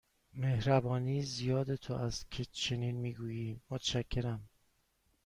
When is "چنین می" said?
2.45-3.13